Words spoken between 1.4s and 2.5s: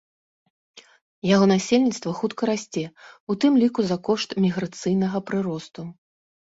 насельніцтва хутка